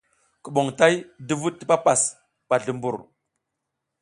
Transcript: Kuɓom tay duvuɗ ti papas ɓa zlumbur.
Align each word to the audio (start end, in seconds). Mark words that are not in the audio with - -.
Kuɓom 0.43 0.67
tay 0.77 0.95
duvuɗ 1.27 1.53
ti 1.57 1.63
papas 1.71 2.01
ɓa 2.47 2.55
zlumbur. 2.63 2.95